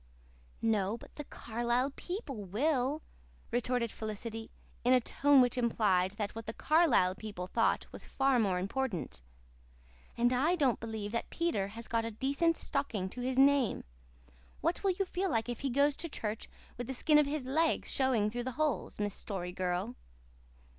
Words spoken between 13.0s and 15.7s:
to his name. What will you feel like if he